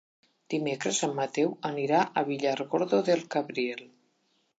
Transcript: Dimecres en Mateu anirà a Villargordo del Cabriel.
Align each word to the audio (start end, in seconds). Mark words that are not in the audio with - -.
Dimecres 0.51 1.01
en 1.07 1.11
Mateu 1.19 1.51
anirà 1.69 1.99
a 2.05 2.23
Villargordo 2.31 3.03
del 3.11 3.23
Cabriel. 3.37 3.85